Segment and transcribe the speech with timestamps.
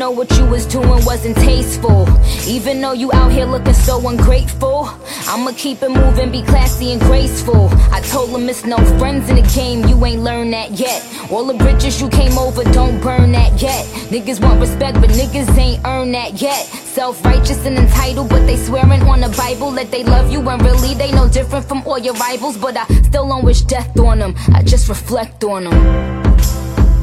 [0.00, 2.08] Though what you was doing wasn't tasteful.
[2.48, 4.88] Even though you out here looking so ungrateful.
[5.28, 7.68] I'ma keep it moving, be classy and graceful.
[7.92, 11.06] I told them it's no friends in the game, you ain't learned that yet.
[11.30, 13.84] All the bridges you came over, don't burn that yet.
[14.08, 16.64] Niggas want respect, but niggas ain't earned that yet.
[16.64, 20.62] Self righteous and entitled, but they swearing on the Bible that they love you, and
[20.62, 22.56] really they no different from all your rivals.
[22.56, 26.22] But I still don't wish death on them, I just reflect on them.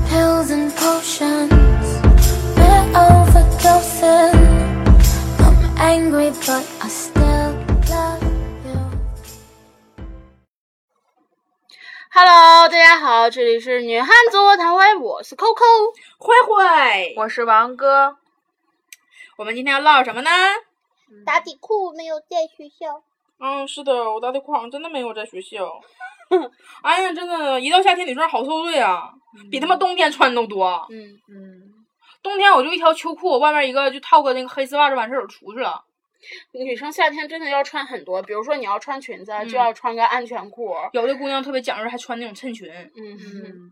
[0.09, 1.96] pills and potions.
[2.93, 3.25] Hello，
[12.69, 15.63] 大家好，这里是女汉子卧谈会，我是 Coco。
[16.17, 18.17] 慧慧，我是王哥，
[19.37, 20.29] 我们今天要唠什么呢？
[21.25, 23.01] 打底裤没有在学校，
[23.39, 25.81] 嗯，是的，我打底裤好像真的没有在学校。
[26.83, 29.13] 哎呀，真的，一到夏天女生好受罪啊，
[29.49, 30.85] 比他妈冬天穿都多。
[30.89, 31.76] 嗯，嗯，
[32.27, 35.81] 冬天我就一条秋裤，外面一个就套个那个黑丝袜就完事儿，我出去了。
[36.51, 40.75] 女生夏天真的要穿很多，比如说你要穿裙子，嗯就要穿个安全裤。
[40.91, 43.71] 有的姑娘特别讲究，还穿那种衬裙，嗯，嗯，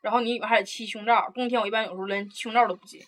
[0.00, 1.30] 然后你里面还得系胸罩。
[1.32, 3.04] 冬天我一般有时候连胸罩都不系。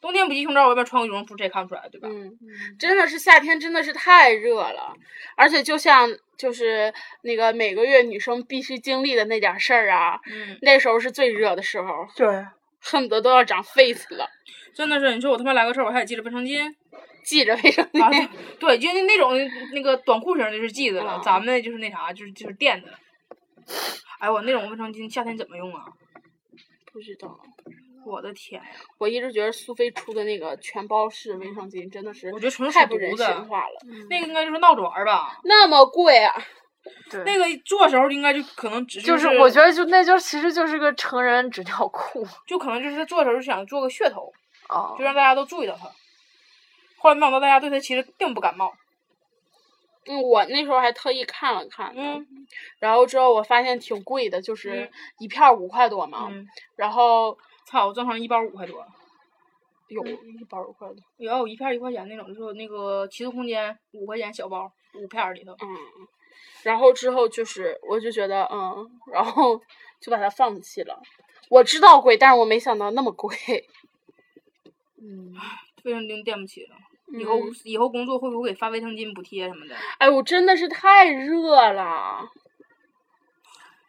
[0.00, 2.08] 冬天不系胸罩，我外边穿个羽绒服，谁也看不出来，对吧？
[2.10, 2.36] 嗯，
[2.78, 4.94] 真的是夏天真的是太热了，
[5.36, 12.44] 而且就像就是那个每个月女生必须经历的那点事儿啊，嗯，那时候是最热的时候，对，
[12.82, 14.26] 恨不得都要长 face 了，
[14.74, 16.74] 真的是，你说我他妈来个事儿，我还得系着卫生巾。
[17.22, 18.28] 系着卫生啊，巾。
[18.58, 19.32] 对，就那那种
[19.72, 22.88] 那个短裤型的就是系着了，嗯咱们的就是那啥，就是就是垫的。
[24.18, 25.84] 哎，我那种卫生巾夏天怎么用啊？
[26.92, 27.38] 不知道，
[28.06, 28.68] 我的天呀！
[28.98, 33.76] 我一直觉得苏菲出的那个全包式卫生巾真的是我觉得纯太不人性化了，
[34.08, 35.38] 那个应该就是闹着玩儿吧？
[35.44, 36.34] 那么贵啊！
[37.10, 44.32] 对，那个做时候应该就可能只就是是我觉得就那就其实就是个成人纸尿裤 就可能就是他做的时候想做个噱头，
[44.68, 45.90] 啊就让大家都注意到他。
[46.98, 48.72] 后来没想到大家对他其实并不感冒。
[50.06, 52.26] 嗯，我那时候还特意看了看，嗯
[52.78, 57.36] 然后之后我发现挺贵的，就是嗯一片五块多嘛，嗯，然后
[57.66, 58.82] 操，我正常一包五块多，
[59.88, 65.52] 有一包五块多，有一片一块钱那种，就是那个奇度空间五块钱小包，五片里头。
[65.60, 65.68] 嗯，
[66.62, 69.60] 然后之后就是我就觉得嗯，然后
[70.00, 71.00] 就把它放弃了。
[71.48, 73.36] 我知道贵，但是我没想到那么贵。
[75.02, 75.34] 嗯，
[75.84, 76.76] 卫生巾垫不起了。
[77.18, 79.74] 以后、嗯以后工作会不会给发卫生巾补贴什么的？
[79.98, 82.30] 哎我，真的是太热了，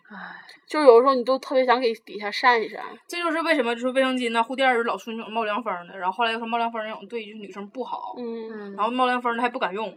[0.09, 2.83] 唉，就有的时候你都特别想给底下扇一扇。
[3.07, 9.95] 这就是为什么就是卫生巾呢，护垫儿老出那种冒凉风的，然后后来又说冒凉风那种对就是女生不好，嗯，嗯，然后冒凉风的还不敢用。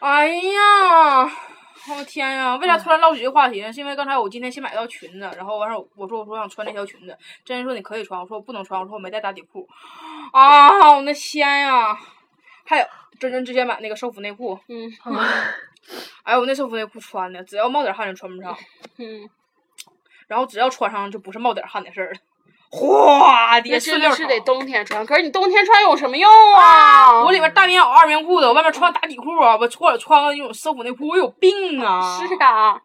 [0.00, 2.54] 哎呀，我天呀！
[2.56, 3.72] 为啥突然唠起这个话题呢？
[3.72, 9.68] 是因为刚才我今天新买了条裙子，然后完事儿我说我说想穿这条裙子，真人说你可以穿，我说我不能穿，我说我没带打底裤。
[10.32, 11.98] 啊，我那天呀！
[12.64, 12.86] 还有
[13.18, 14.88] 真真之前买那个收腹内裤，嗯
[16.22, 18.56] 哎呦我那收腹内裤穿的，只要冒点汗就穿不上。
[18.98, 19.28] 嗯，
[20.26, 22.18] 然后只要穿上就不是冒点汗的事儿了，
[22.70, 27.24] 哗的那顺溜是得冬天穿，可是你冬天穿有什么用啊？
[27.24, 32.18] 我里边大棉袄、二棉裤的，我外面穿打底裤啊，我错了穿个那种丝服内裤，我有病啊！
[32.18, 32.80] 是啊，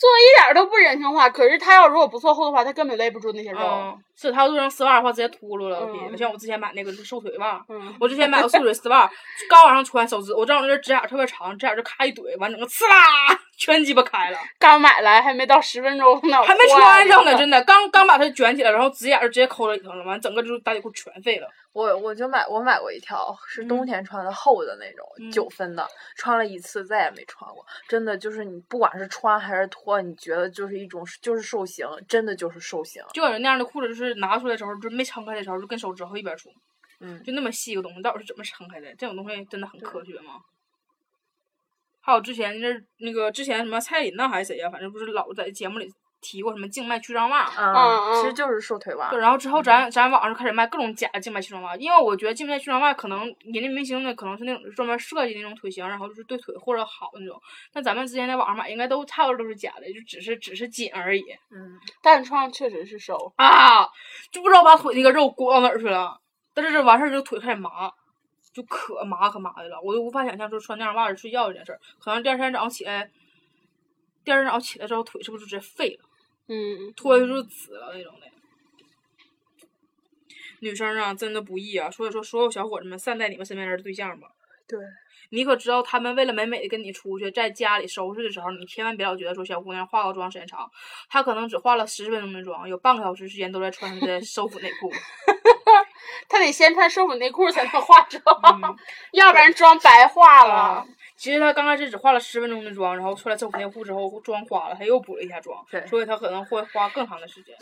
[0.00, 1.28] 做的一点儿都不人性化。
[1.28, 3.60] 可是他要如果不做厚的话，他根本勒不住那些肉。
[3.60, 5.86] 嗯，是他要做成丝袜的话，直接秃噜了。
[5.92, 9.10] 嗯像我之前买那个就是瘦腿袜，嗯， 我之前买个瘦腿丝袜，
[9.48, 12.96] 刚往上穿，手指我正好那阵指甲特别长，指甲就咔一怼，完整个刺啦
[13.58, 21.46] 全鸡巴开了，刚买来还没到十分钟呢，还没穿上呢，真的，刚刚把它卷起来，然后指甲就直接抠在里头了，完整个就是打底裤全废了。
[21.72, 25.86] 我我就买我买过一条是冬天穿的厚的那种嗯九分的，
[26.16, 27.64] 穿了一次再也没穿过。
[27.88, 33.02] 真的就是你不管是穿还是脱，你觉得就是一种就是受刑，真的就是受刑。
[33.12, 36.50] 就感觉那样的裤子，就是拿出来的时候，就没撑开的时候，就跟手指头一边粗，
[36.98, 38.92] 嗯，就那么细一个东西，到底是怎么撑开的？
[38.96, 40.40] 这种东西真的很科学吗？
[42.02, 42.68] 还有之前那
[42.98, 47.50] 那个之前什么蔡琳呐还是谁呀、反正不是老在节目里提过什么静脉曲张袜。
[47.56, 49.18] 嗯，嗯其实就是瘦腿袜对，。
[49.18, 57.40] 然后之后咱咱网上开始卖各种假的静脉曲张袜，因为我觉得静脉曲张袜可能人家明星的可能是那种专门设计那种腿型，然后就是对腿或者好那种。
[57.72, 63.84] 但咱们之前在网上买应该都差不多都是假的，就只是只是紧而已嗯，弹窗确实是瘦，啊，
[64.30, 66.20] 就不知道把腿那个肉裹到哪儿去了。
[66.52, 67.90] 但是这完事儿之后腿开始麻，
[68.52, 71.80] 就可麻可麻的了，我就无法想象说穿那样袜子睡觉这件事儿。
[72.00, 73.08] 可能第二天早上起来，
[74.24, 76.09] 第二天早上起来之后腿是不是就直接废了？
[76.52, 78.26] 嗯，脱就紫了那种的。
[80.62, 81.88] 女生啊，真的不易啊！
[81.90, 84.26] 所以说，所有小伙子们善待你们身边人的对象吧。
[84.68, 84.78] 对，
[85.30, 90.70] 你可知道，他们为了美美的跟你出去，在家里收拾的时候，你千万别老觉得说小姑娘化个妆时间长，
[91.08, 94.92] 她可能只化了十分钟的妆，有半个小时时间都在穿她的收腹内裤。
[96.28, 98.22] 她得先穿收腹内裤才能化妆，
[98.62, 98.76] 嗯
[99.14, 100.86] 要不然妆白化了啊。
[101.20, 107.54] 其实他刚开始只化了十分钟的妆，然后出来收腹内裤之后妆花了，他又补了一下妆，所以他可能会花更长的时间。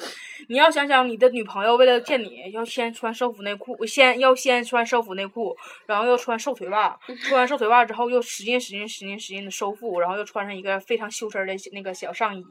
[0.46, 5.56] 你要想想，你的女朋友为了见你，要先穿收腹内裤，先要先穿收腹内裤，
[5.86, 6.96] 然后要穿瘦腿袜，
[7.26, 12.46] 穿完瘦腿袜之后又使劲使劲使劲使劲的收腹，然后又穿上一个非常修身的那个小上衣，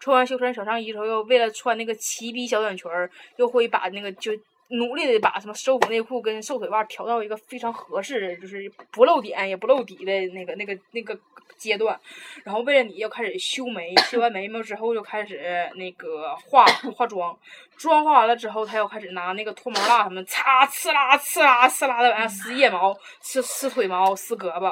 [0.00, 4.32] 穿完修身小上衣之后，又为了穿那个齐逼小短裙儿，又会把那个就。
[4.68, 11.18] 努力的把什么收腹内裤跟瘦腿袜调到一个非常合适的，就是不露点也不露底的那个那个那个
[11.56, 11.98] 阶段，
[12.44, 17.36] 然后为了你又开始修眉，修完眉毛之后就开始那个化化妆，
[17.76, 24.66] 妆化完了之后，他又开始拿那个脱毛蜡什么擦呲啦呲啦呲啦的往上撕腋毛、撕撕腿毛、撕胳膊。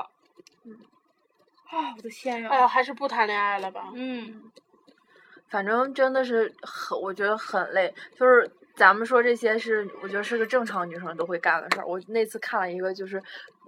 [1.68, 2.48] 啊，我的天呀！
[2.48, 3.90] 哎呀，还是不谈恋爱了吧。
[3.92, 4.42] 嗯，
[5.48, 7.92] 反正真的是很，我觉得很累。
[8.16, 11.86] 就是咱们说这些是，我觉得是个正常女生都会干的事儿。
[11.86, 13.22] 我那次看了一个，就是，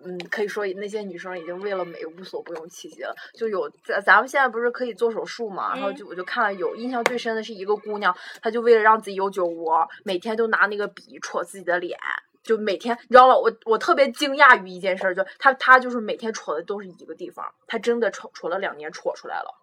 [0.04, 3.16] 嗯，可以说那些女生已经为了美无所不用其极了。
[3.32, 5.74] 就有咱咱们现在不是可以做手术嘛？
[5.74, 11.98] 然后就我就看了有印象最深的是一个姑娘，她就为了让自己有酒窝，每天都拿那个笔戳自己的脸。
[12.42, 13.36] 就每天，你知道吗？
[13.36, 19.54] 我我特别惊讶于一件事儿，就她她就是每天戳的都是一个地方，她真的戳戳了两年，戳出来了，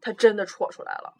[0.00, 1.14] 她真的戳出来了。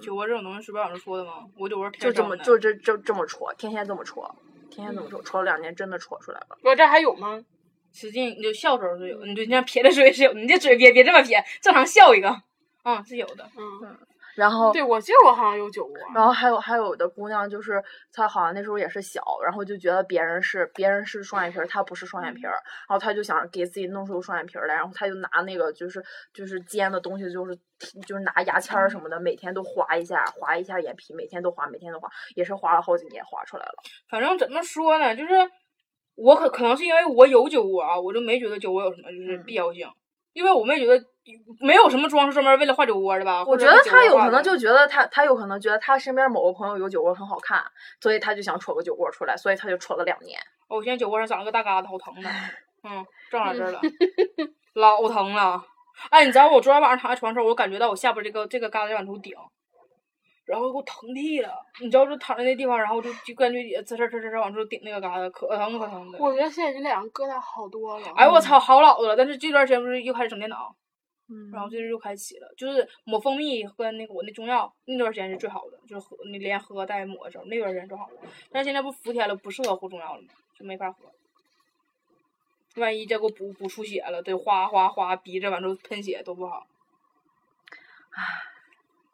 [0.00, 1.44] 酒窝这种东西是不是老师说的吗？
[1.56, 4.34] 我酒窝就这么就这这这么戳，天天这么戳，
[4.70, 6.56] 天天这么戳，戳了两年，真的戳出来了。
[6.62, 7.42] 我这还有吗？
[7.92, 12.40] 使劲，你就笑时候就有，你就那样撇的时候也是有，你这嘴别别这么撇，正常笑一个，
[12.84, 13.50] 嗯，是有的。
[13.56, 13.98] 嗯，
[14.36, 15.92] 然后，对，我记得我好像有酒窝。
[16.14, 17.82] 然后还有还有的姑娘，就是
[18.12, 22.52] 她好像那时候也是小，然后就觉得别人是别人是双眼皮儿，她不是双眼皮儿，
[22.88, 27.56] 然后她就想给自己弄出双眼皮儿来，然后她就拿那个就是就是尖的东西，就是
[28.06, 33.74] 就是拿牙签儿什么的，每天都划一下，划一下眼皮，每天都划，每天都划，也是划了好几年，划出来了。
[34.08, 35.32] 反正怎么说呢，就是
[36.14, 39.88] 我可可能是因为我有酒窝啊，我就没觉得酒窝有什么就是嗯必要性，
[40.32, 41.02] 因为我没觉得
[41.60, 43.44] 没有什么妆是专门为了画酒窝的吧。
[43.44, 47.62] 我觉得或者是酒窝画的她有可能就觉得他他有可能觉得他身边某个朋友有酒窝很好看，
[48.00, 50.38] 所以他就想戳个酒窝出来，所以他就戳了两年。
[50.68, 52.30] 哦我现在酒窝上长了个大疙瘩，好疼的，
[52.84, 53.80] 嗯，正好这儿了，
[54.74, 55.64] 老疼了。
[56.10, 59.34] 哎，你知道我昨天晚上躺在床上时候，我感觉到我下边这个这个疙瘩在往出顶，
[60.46, 61.50] 然后给我疼屁了。
[61.82, 66.18] 你知道，就躺在那地方，然后就就感觉也滋呲呲呲呲往出顶那个疙瘩，可疼可疼的。
[66.18, 68.06] 我觉得现在这两个疙瘩好多了。
[68.16, 69.14] 哎，我操，好老了。
[69.14, 70.74] 但是这段时间不是又开始整电脑，
[71.32, 78.16] 嗯然后这是又开启了，就是抹蜂蜜和那个我那中药那段时间是最好的，就是喝你连喝带抹的时候那段时间最好的。
[78.50, 80.28] 但是现在不伏天了，不适合喝中药了吗？
[80.58, 81.12] 就没法喝。
[82.76, 86.66] 万一再给我补补出血了，得哗哗哗逼着往出喷血多不好。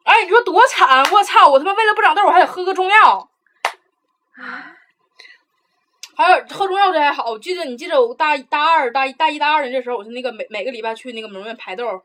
[0.03, 1.03] 哎，你说多惨！
[1.11, 1.49] 我操！
[1.49, 3.29] 我他妈为了不长痘，我还得喝个中药。
[6.15, 12.01] 还有喝中药这还好，我记得你记得我大一大二、大一、大一、大二的那时候，我是那个每每个礼拜去那个美容院排痘，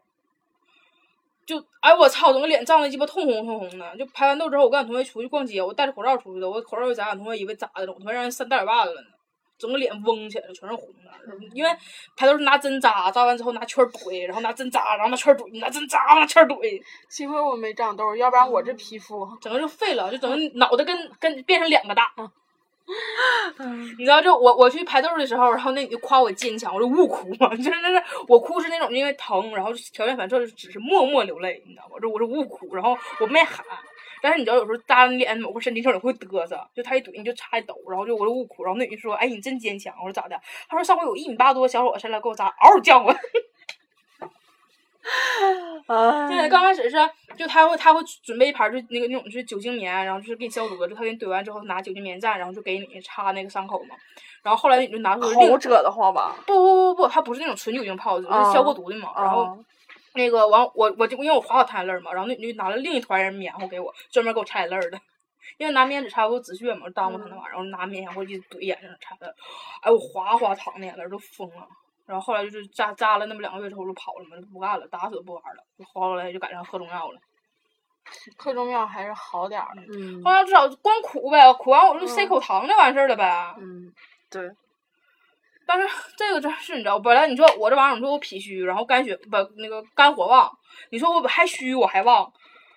[1.47, 3.97] 就哎我操，整个脸涨得鸡巴通红通红的。
[3.97, 9.07] 就排完痘之后，我跟俺同学出去逛街，我戴着口罩出去的，我口罩一摘，俺同学以为咋的了，我他妈让人扇大嘴巴子了呢，
[9.59, 11.11] 整个脸嗡起来了，全是红的。
[11.55, 11.71] 因为
[12.17, 22.13] 排痘是拿针扎，扎完之后拿圈儿怼，然后拿针扎，然后拿圈儿怼，拿针扎，拿圈儿怼，幸亏我没长痘，要不然我这皮肤整个就废了，就整个脑袋跟跟变成两个大。
[23.99, 31.97] 你知道，就我我去排痘的时候，然后那女的夸我坚强，我就误哭嘛， 就是那是我哭是那种因为疼，然后条件反射只是默默流泪，你知道吗？
[32.01, 33.65] 这我是误哭，然后我没喊，
[34.21, 40.37] 但是你知道有时候扎脸某个身体上你会嘚瑟，就他一怼你就差一抖，然后就我就误哭，然后那女的说，哎你真坚强，我说咋的？
[40.69, 43.15] 她说上回有一米八多小伙子来给我扎，嗷叫我。
[46.29, 46.97] 对，哎，刚开始是
[47.37, 53.97] 就他会他会准备一盘儿就那个那种就是酒精棉，然后就是给你消毒的，就他给你怼完之后拿酒精棉蘸，然后就给你擦那个伤口嘛。
[54.43, 56.37] 然后后来你就拿出另好扯得慌吧？
[56.47, 59.13] 不不不不，它不是那种纯酒精泡的，就是消过毒的嘛。
[59.17, 59.65] 然后哦
[60.15, 65.01] 那个完我我就因为我划好太泪儿嘛，然后那女拿了另一团人棉花给我，专门给我擦眼泪儿的。
[65.59, 69.35] 因为拿棉纸擦过止血嘛，耽误他那玩意儿，然后拿棉花一怼眼睛上拆的，
[69.83, 71.67] 哎我哗哗淌的眼泪儿都疯了。
[72.13, 75.65] 然后后来就是扎扎了那么两个月之后就跑了嘛，就不干了，打死都不玩了。
[75.79, 77.19] 就后来就改成喝中药了。
[78.37, 79.83] 喝中药还是好点儿的。
[79.97, 83.55] 嗯后来至少光苦呗，苦完我就塞口糖就完事儿了呗。
[83.59, 83.91] 嗯，
[84.29, 84.51] 对，
[85.67, 85.89] 但是
[86.19, 90.51] 这个真是你知道，本来你说我这玩意儿，你说我脾虚，然后肝血不那个肝火旺，
[90.91, 92.31] 你说我还虚我还旺，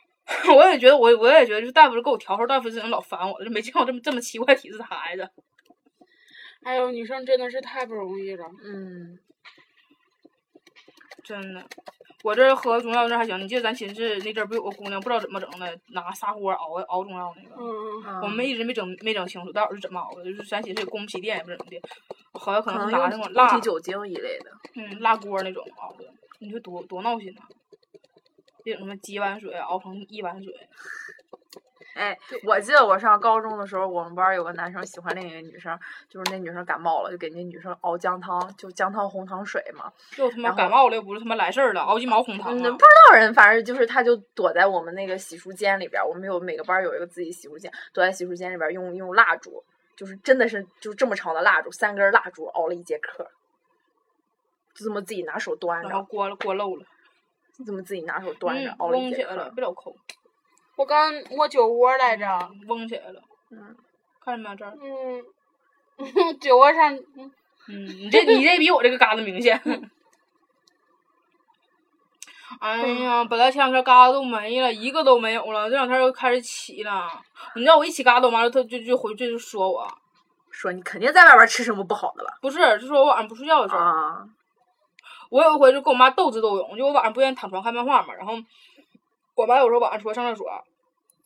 [0.55, 5.27] 我也觉得我我也觉得就是大夫给我调候，大夫这人老烦我了，就没见过这么这么奇怪体质的孩子。
[6.65, 8.43] 哎呦，女生真的是太不容易了。
[8.63, 9.19] 嗯，
[11.23, 11.63] 真的，
[12.23, 13.39] 我这喝中药这还行。
[13.39, 21.79] 你记得咱寝室那阵儿不有个姑娘不知道怎么整的，拿砂锅熬熬中药那个，嗯，嗯我们一直没整没整清楚到底是怎么熬的，就是咱寝室也供不起电也不怎么的，
[22.33, 24.51] 好像可可能能是拿那用种蜡固体酒精一类的。
[24.75, 27.41] 嗯辣锅那种熬的，你说多多闹心呐！
[28.63, 30.51] 这种什么几碗水熬成一碗水，
[31.95, 39.89] 哎，我记得我上高中的时候，我们班有个男生喜欢另一个女生，就是那女生感冒了，就给那女生熬姜汤，就姜汤红糖水嘛。
[40.17, 49.63] 又他妈感冒了，又不是他妈来事儿了，熬鸡毛红糖不知道人，反正就是他就躲在我们那个洗漱间里边，我们有每个班有一个自己洗漱间，躲在洗漱间里边用用蜡烛，
[49.95, 53.25] 就是真的是就这么长的蜡烛，三根蜡烛熬了一节课，
[54.73, 56.85] 就这么自己拿手端着，然后锅了锅漏了，
[57.57, 59.49] 就这么自己拿手端着、嗯，熬了一节课。
[59.55, 59.95] 别老抠，
[60.75, 62.25] 我刚摸酒窝来着。
[62.51, 63.75] 嗯嗡起来了，嗯，
[64.23, 64.73] 看见没有这儿？
[65.97, 67.31] 嗯，酒窝上，嗯
[67.69, 69.59] 嗯，你这你这比我这个疙瘩明显。
[72.59, 77.07] 哎呀，本来前两天疙瘩都没了，一个都没有了，这两天又开始起了。
[77.55, 79.87] 你知道我一起疙瘩，我妈就就就回去就说我，
[80.51, 84.27] 说你肯定在外边吃什么不好的了不是，就说我晚上不睡觉的时候，啊。
[85.29, 88.33] 我有一回就跟我妈斗智斗勇，就我晚上不愿意躺床看漫画嘛，然后
[89.35, 90.49] 我妈有时候晚上出来上厕所，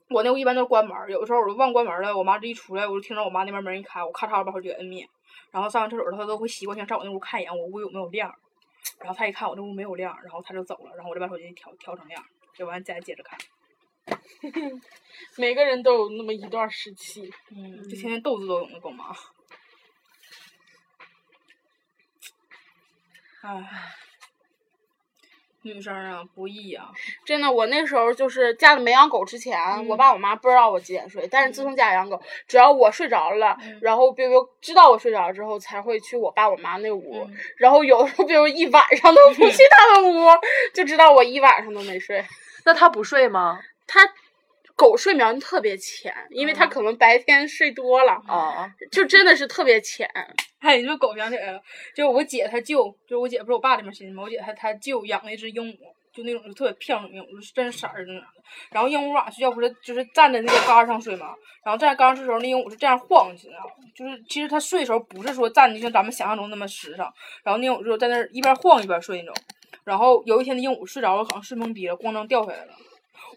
[0.10, 5.08] 我那屋一般都是关门儿，有的时候我就忘关门儿了，我妈这一出来，我就听着我妈那边门一开，我咔嚓把手机给摁灭，
[5.52, 8.34] 然后上完厕所她都会习惯性上我那屋看一眼我屋有没有亮，
[9.00, 12.24] 然后她一看我那屋没有亮，然后她就走了，然后我就把手机调调成亮，
[12.56, 13.38] 就完再接着看，
[15.38, 17.32] 每个人都有那么一段时期。
[17.52, 19.16] 嗯，就天天斗智斗勇的跟我妈。
[23.42, 23.64] 唉，
[25.62, 26.90] 女生啊不易啊、
[27.26, 37.36] 真的，我那时候就是家里没养狗之前，我爸我妈不知道我几点睡，但是自从家里养狗，只要我睡着了，然后比如知道我睡着了之后，才会去我爸我妈那屋，嗯。
[37.58, 40.30] 然后有的时候比如一晚上都不去他们屋，
[40.74, 42.24] 就知道我一晚上都没睡。
[42.64, 43.60] 那他不睡吗？
[43.86, 44.02] 它
[44.80, 50.10] 狗睡眠特别浅，因为它可能白天睡多了，哦，就真的是特别浅。
[50.60, 51.62] 哎，你说狗想起来了，
[51.94, 54.24] 就我姐她舅，就是我姐不是我爸这边亲戚吗？
[54.24, 55.78] 我姐她她舅养了一只鹦鹉，
[56.14, 58.24] 就那种就特别漂亮的鹦鹉，就是真色儿那种。
[58.72, 63.72] 然后鹦鹉晚上睡觉不是就是站在那个杆儿上睡嘛，然后站在杆儿上睡的时候，那鹦鹉是这样晃，你知道吗？
[63.94, 67.06] 就是其实它睡的时候不是说站的像咱们想象中那么实诚，
[67.44, 69.36] 然后那鹦鹉就在那儿一边晃一边睡那种。
[69.84, 72.74] 然后有一天，那鹦鹉睡着了，好像睡懵逼了，咣当掉下来了。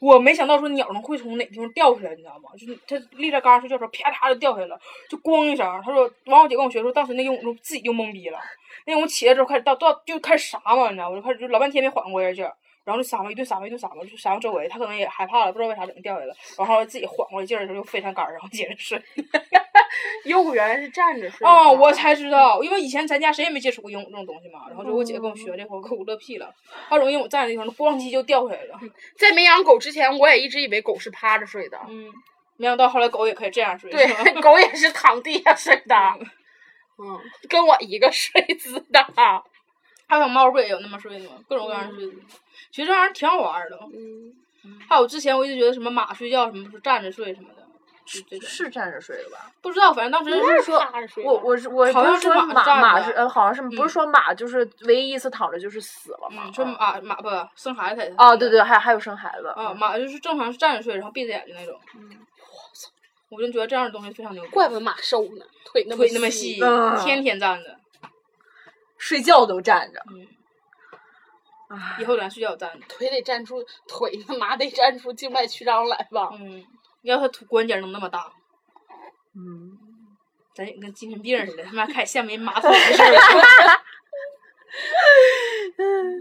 [0.01, 2.51] 我没想到说鸟能会从哪地方掉下来，你知道吗？
[2.59, 5.67] 就是它立在杆上睡觉时候，啪嚓就掉下来了，就咣一声。
[5.85, 8.39] 他说，完我姐跟我学说，当时那鹦鹉就自己就懵逼了。
[8.87, 11.17] 那鹦鹉起来之后开始到到就开始撒嘛，你知道我？
[11.17, 12.53] 就开始就老半天没缓过来劲儿，
[12.85, 19.01] 然后就撒嘛一顿撒嘛一顿撒嘛，就撒到周围，它可能也害怕了，不知道为啥怎么掉下来了，然后自己缓过来劲儿的时候又飞上杆儿，然后接着睡。
[20.25, 26.55] 鹦鹉原来是站着睡的啊、我才知道，因为以前咱家谁也没接触过鹦鹉这种东西嘛，然后就我姐跟我学这会儿，给我乐屁了。
[26.89, 28.79] 她容易我站的地方，咣叽就掉下来了。
[29.17, 31.79] 在没养狗之前，我也一直以为狗是趴着睡的。
[31.89, 32.07] 嗯，
[32.57, 33.91] 没想到后来狗也可以这样睡。
[33.91, 34.07] 对，
[34.41, 35.97] 狗也是躺地下睡的。
[36.99, 37.19] 嗯，
[37.49, 39.05] 跟我一个睡姿的。
[40.07, 41.37] 还有猫不也有那么睡的吗？
[41.49, 42.23] 各种各样的睡姿。
[42.71, 43.79] 其实这玩意儿挺好玩的。
[43.95, 47.62] 嗯，还有之前我一直觉得什么马睡觉什么是站着睡什么的，
[48.05, 49.51] 是站着睡的吧？
[49.61, 56.45] 不知道，反正当时不是说趴着睡我我是我好不是说像是马马是呃好像是不是说马就是唯一一次躺着就是死了嘛？
[56.47, 61.79] 你，说马马不生孩子才哦对对，还还有生孩子啊，马就是正常是站着睡，然后闭着眼睛那种。
[61.95, 62.19] 嗯
[63.35, 67.79] 我就觉得这样的东西非常牛，怪不得马瘦呢，腿那么腿那么细，嗯天天站着。
[68.99, 70.03] 睡觉都站着。
[70.11, 70.29] 嗯，
[71.71, 72.87] 唉以后咱睡觉站着。
[72.87, 76.29] 腿得站出腿他妈得站出静脉曲张来吧。
[76.35, 76.63] 嗯，
[77.03, 78.33] 要他腿关节能那么大，
[79.35, 79.79] 嗯，
[80.55, 83.19] 咱也跟精神病似的，他妈开始羡慕人马腿的事儿了。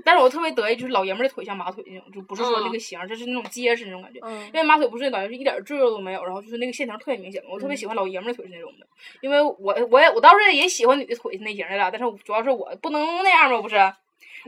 [0.04, 4.20] 但是我特别得意，就是老爷们儿的腿像马腿那种，就不是说那个型儿，就是那种结实那种感觉。
[4.24, 7.42] 嗯因为马腿不是感觉是一点儿赘肉都没有，然后就是那个线条特别明显。
[7.50, 8.88] 我特别喜欢老爷们儿的腿是那种的，
[9.22, 9.56] 因为我
[9.90, 13.76] 我也我倒是也喜欢女的腿是那型儿的啦，但是主要是我不能那样嘛，不是。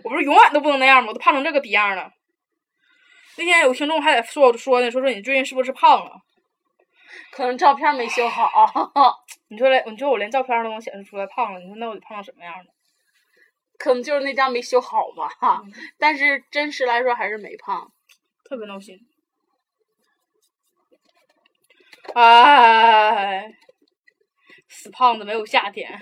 [0.04, 1.10] 我不是永远都不能那样吗？
[1.10, 2.12] 我都胖成这个逼样了。
[3.38, 6.22] 那天有听众还在说我说呢，说说你最近是不是胖了？
[7.32, 8.50] 可能照片没修好。
[9.50, 12.72] 你说连你说我连照片都能显示出来胖了，你说那我得胖成什么样呢？
[13.78, 17.92] 可能就是那张没修好吧，嗯但是真实来说还是没胖。
[18.46, 19.00] 特别闹心。
[22.14, 23.52] 哎，
[24.68, 26.00] 死胖子没有夏天，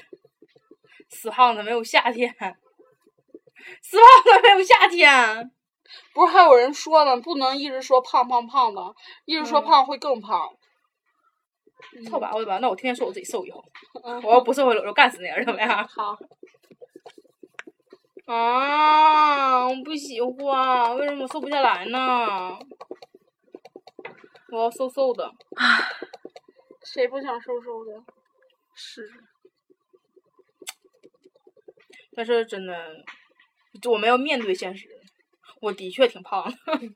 [1.10, 2.34] 死胖子没有夏天，
[3.82, 5.52] 死胖子没有夏天。
[6.14, 8.82] 不是还有人说呢，不能一直说胖胖胖的，
[9.26, 10.50] 一直说嗯胖会更胖。
[12.10, 13.64] 操吧，我的吧，那我天天说我自己瘦以后，
[14.04, 15.88] 嗯，我要不瘦我就干死你了，怎么样？
[15.88, 16.18] 好，
[18.26, 22.58] 啊，我不喜欢，为什么瘦不下来呢？
[24.52, 25.32] 我要瘦瘦的。
[26.86, 28.04] 谁不想瘦瘦的？
[28.76, 29.10] 是，
[32.14, 32.96] 但是真的，
[33.82, 34.88] 就我们要面对现实，
[35.62, 36.58] 我的确挺胖的。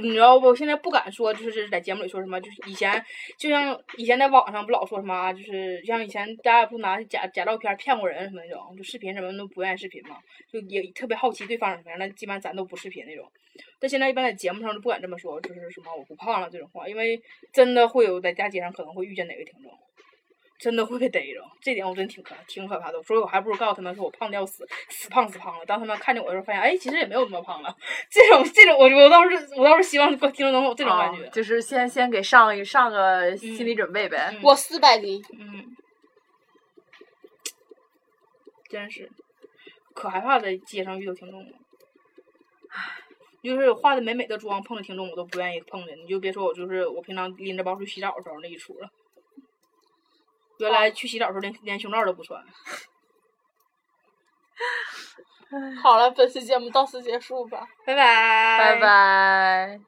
[0.00, 0.46] 你知道不？
[0.46, 3.04] 我现在不敢说，就是在节目里说什么，就是以前，
[3.36, 10.16] 就像以前在网上不老说什么，就是像以前大家不拿假假照片骗过人什么那种，就视频什么都不愿意视频嘛，
[10.52, 13.28] 就也特别好奇对方什么样，那基本上咱都不视频那种。
[13.80, 17.20] 但现在一般在节目上都不敢这么说，就是什么我不胖了这种话，因为
[17.52, 19.72] 真的会有在大街上可能会遇见哪个听众。
[20.58, 25.64] 真的会被逮着，这点我真挺可挺可怕的，所以我还不如告诉他们说我胖的要死，死胖死胖了。
[25.64, 27.72] 当他们看见我的时候，发现哎，其实也没有那么胖了。
[28.10, 31.24] 这种这种，我我倒是我倒是希望听众能有这种感觉。
[31.24, 34.30] 啊就是先先给上一上个心理准备呗。
[34.32, 35.76] 嗯我四百斤，嗯，
[38.68, 39.08] 真是
[39.94, 41.52] 可害怕在街上遇到听众了。
[42.70, 42.82] 唉，
[43.44, 48.90] 就是化的美美的妆碰着听众我都不愿意碰的，你就别说我就是我平常拎着包去洗澡的时候那一出了。
[50.58, 52.44] 原来去洗澡的时候连连胸罩都不穿。
[55.82, 57.66] 好了，本期节目到此结束吧。
[57.86, 59.80] 拜拜，拜拜。